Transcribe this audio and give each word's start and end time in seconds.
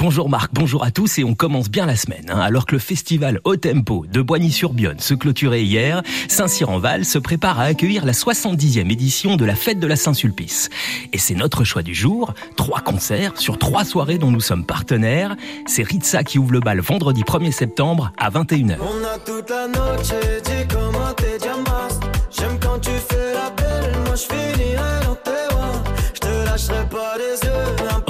Bonjour 0.00 0.30
Marc, 0.30 0.50
bonjour 0.54 0.82
à 0.82 0.90
tous 0.90 1.18
et 1.18 1.24
on 1.24 1.34
commence 1.34 1.68
bien 1.68 1.84
la 1.84 1.94
semaine. 1.94 2.24
Hein. 2.30 2.40
alors 2.40 2.64
que 2.64 2.72
le 2.72 2.78
festival 2.78 3.38
Au 3.44 3.56
Tempo 3.56 4.06
de 4.10 4.22
Boigny-sur-Bionne 4.22 4.98
se 4.98 5.12
clôturait 5.12 5.62
hier, 5.62 6.02
Saint-Cyr-en-Val 6.26 7.04
se 7.04 7.18
prépare 7.18 7.60
à 7.60 7.64
accueillir 7.64 8.06
la 8.06 8.12
70e 8.12 8.90
édition 8.90 9.36
de 9.36 9.44
la 9.44 9.54
fête 9.54 9.78
de 9.78 9.86
la 9.86 9.96
Saint-Sulpice. 9.96 10.70
Et 11.12 11.18
c'est 11.18 11.34
notre 11.34 11.64
choix 11.64 11.82
du 11.82 11.94
jour, 11.94 12.32
trois 12.56 12.80
concerts 12.80 13.36
sur 13.36 13.58
trois 13.58 13.84
soirées 13.84 14.16
dont 14.16 14.30
nous 14.30 14.40
sommes 14.40 14.64
partenaires. 14.64 15.36
C'est 15.66 15.82
Ritza 15.82 16.24
qui 16.24 16.38
ouvre 16.38 16.52
le 16.52 16.60
bal 16.60 16.80
vendredi 16.80 17.22
1er 17.22 17.52
septembre 17.52 18.10
à 18.16 18.30
21h. 18.30 18.78
On 18.80 19.04
a 19.04 19.18
toute 19.18 19.50
la 19.50 19.66
J'aime 20.02 20.99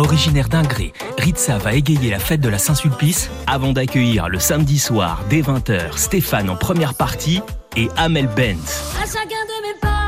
Originaire 0.01 0.48
d'Ingré, 0.48 0.95
Ritza 1.19 1.59
va 1.59 1.75
égayer 1.75 2.11
la 2.11 2.19
fête 2.19 2.41
de 2.41 2.48
la 2.48 2.59
Saint-Sulpice 2.59 3.30
avant 3.46 3.73
d'accueillir 3.73 4.29
le 4.29 4.38
samedi 4.38 4.79
soir 4.79 5.20
dès 5.29 5.42
20h 5.42 5.98
Stéphane 5.98 6.48
en 6.48 6.56
première 6.56 6.95
partie 6.95 7.42
et 7.77 7.88
Amel 7.98 8.27
pas. 9.80 10.00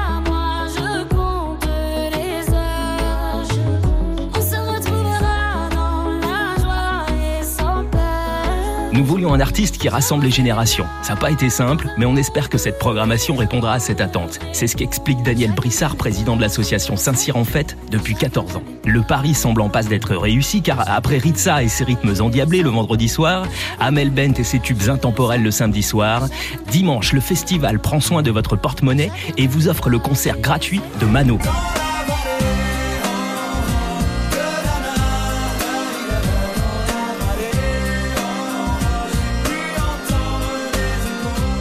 Nous 8.93 9.07
voulions 9.07 9.33
un 9.33 9.41
artiste 9.41 9.79
qui 9.79 9.89
rassemble 9.89 10.25
les 10.25 10.31
générations. 10.31 10.85
Ça 11.03 11.15
n'a 11.15 11.19
pas 11.19 11.31
été 11.31 11.49
simple, 11.49 11.89
mais 11.97 12.05
on 12.05 12.15
espère 12.15 12.51
que 12.51 12.59
cette 12.59 12.79
programmation 12.79 13.35
répondra 13.35 13.73
à 13.73 13.79
cette 13.79 14.03
attente. 14.03 14.39
C'est 14.53 14.67
ce 14.67 14.77
qu'explique 14.77 15.23
Daniel 15.23 15.53
Brissard, 15.53 15.97
président 15.97 16.37
de 16.37 16.43
l'association 16.43 16.97
Saint-Cyr 16.97 17.37
en 17.37 17.45
fête 17.45 17.79
depuis 17.91 18.15
14 18.15 18.57
ans. 18.57 18.63
Le 18.85 19.01
pari 19.01 19.33
semble 19.33 19.63
en 19.63 19.71
passe 19.71 19.89
d'être 19.89 20.15
réussi 20.15 20.61
car 20.61 20.85
après 20.87 21.17
Ritza 21.17 21.63
et 21.63 21.69
ses 21.69 21.85
rythmes 21.85 22.13
endiablés 22.21 22.63
le 22.63 22.69
vendredi 22.69 23.09
soir, 23.09 23.47
Amel 23.81 24.11
Bent 24.11 24.35
et 24.39 24.45
ses 24.45 24.61
tubes 24.61 24.91
intemporels 24.91 25.43
le 25.43 25.51
samedi 25.51 25.83
soir, 25.83 26.29
dimanche 26.71 27.15
le 27.15 27.21
festival 27.21 27.79
prend 27.79 28.01
soin 28.01 28.21
de 28.21 28.31
votre 28.31 28.56
porte-monnaie 28.56 29.11
et 29.39 29.47
vous 29.47 29.69
offre 29.69 29.89
le 29.89 30.01
concert 30.01 30.39
gratuit 30.39 30.83
de 31.01 31.06
Mano. 31.06 31.39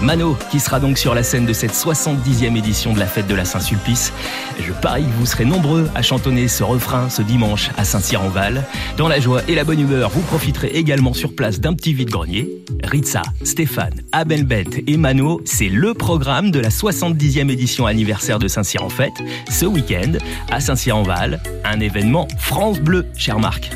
Mano, 0.01 0.35
qui 0.49 0.59
sera 0.59 0.79
donc 0.79 0.97
sur 0.97 1.13
la 1.13 1.21
scène 1.21 1.45
de 1.45 1.53
cette 1.53 1.73
70e 1.73 2.57
édition 2.57 2.93
de 2.93 2.99
la 2.99 3.05
fête 3.05 3.27
de 3.27 3.35
la 3.35 3.45
Saint-Sulpice. 3.45 4.11
Je 4.59 4.73
parie 4.73 5.03
que 5.03 5.11
vous 5.11 5.25
serez 5.25 5.45
nombreux 5.45 5.89
à 5.93 6.01
chantonner 6.01 6.47
ce 6.47 6.63
refrain 6.63 7.09
ce 7.09 7.21
dimanche 7.21 7.69
à 7.77 7.85
Saint-Cyr-en-Val. 7.85 8.63
Dans 8.97 9.07
la 9.07 9.19
joie 9.19 9.41
et 9.47 9.53
la 9.53 9.63
bonne 9.63 9.79
humeur, 9.79 10.09
vous 10.09 10.21
profiterez 10.21 10.69
également 10.69 11.13
sur 11.13 11.35
place 11.35 11.59
d'un 11.59 11.73
petit 11.73 11.93
vide-grenier. 11.93 12.49
Ritza, 12.83 13.21
Stéphane, 13.43 14.01
Abelbet 14.11 14.83
et 14.87 14.97
Mano, 14.97 15.41
c'est 15.45 15.69
le 15.69 15.93
programme 15.93 16.49
de 16.49 16.59
la 16.59 16.69
70e 16.69 17.51
édition 17.51 17.85
anniversaire 17.85 18.39
de 18.39 18.47
Saint-Cyr 18.47 18.83
en 18.83 18.89
fête, 18.89 19.21
ce 19.49 19.65
week-end 19.65 20.13
à 20.49 20.59
Saint-Cyr-en-Val. 20.59 21.41
Un 21.63 21.79
événement 21.79 22.27
France 22.39 22.79
Bleu, 22.79 23.05
cher 23.15 23.39
Marc. 23.39 23.71